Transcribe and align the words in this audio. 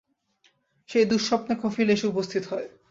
সেই 0.89 1.05
দুঃস্বপ্নে 1.05 1.53
কফিল 1.63 1.87
এসে 1.89 2.05
উপস্থিত 2.07 2.43
হয়। 2.51 2.67